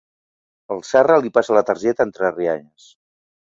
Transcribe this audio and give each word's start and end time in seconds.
El 0.75 0.81
Serra 0.91 1.17
li 1.27 1.31
passa 1.37 1.55
la 1.59 1.63
targeta, 1.69 2.09
entre 2.11 2.35
rialles. 2.41 2.91